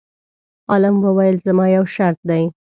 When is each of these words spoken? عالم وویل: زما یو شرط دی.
عالم 0.71 0.95
وویل: 1.05 1.35
زما 1.45 1.65
یو 1.75 1.83
شرط 1.95 2.19
دی. 2.29 2.43